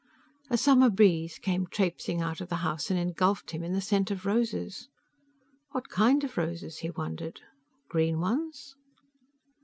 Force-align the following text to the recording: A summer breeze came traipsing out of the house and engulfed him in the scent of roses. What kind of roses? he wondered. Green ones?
A 0.49 0.57
summer 0.57 0.89
breeze 0.89 1.37
came 1.37 1.67
traipsing 1.67 2.21
out 2.21 2.41
of 2.41 2.49
the 2.49 2.55
house 2.65 2.89
and 2.89 2.99
engulfed 2.99 3.51
him 3.51 3.61
in 3.63 3.73
the 3.73 3.81
scent 3.81 4.09
of 4.09 4.25
roses. 4.25 4.87
What 5.73 5.89
kind 5.89 6.23
of 6.23 6.37
roses? 6.39 6.79
he 6.79 6.89
wondered. 6.89 7.41
Green 7.87 8.19
ones? 8.19 8.73